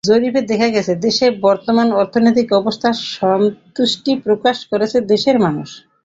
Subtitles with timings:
[0.03, 5.69] জরিপে দেখা গেছে, দেশের বর্তমান অর্থনৈতিক অবস্থায় সন্তুষ্টি প্রকাশ করেছেন দেশের মানুষ।